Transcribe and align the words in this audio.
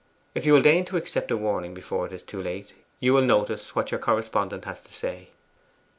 If 0.33 0.47
you 0.47 0.53
will 0.53 0.63
deign 0.63 0.83
to 0.85 0.97
accept 0.97 1.29
a 1.29 1.37
warning 1.37 1.75
before 1.75 2.07
it 2.07 2.11
is 2.11 2.23
too 2.23 2.41
late, 2.41 2.73
you 2.99 3.13
will 3.13 3.21
notice 3.21 3.75
what 3.75 3.91
your 3.91 3.99
correspondent 3.99 4.65
has 4.65 4.81
to 4.81 4.91
say. 4.91 5.29